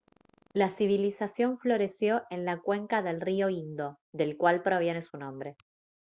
la 0.51 0.71
civilización 0.71 1.59
floreció 1.59 2.23
en 2.31 2.43
la 2.43 2.59
cuenca 2.59 3.03
del 3.03 3.21
río 3.21 3.49
indo 3.51 3.99
del 4.13 4.35
cual 4.35 4.63
proviene 4.63 5.03
su 5.03 5.15
nombre 5.17 5.57